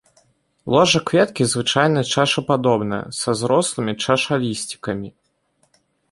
[0.75, 5.09] Ложа кветкі звычайна чашападобная, са зрослымі чашалісцікамі.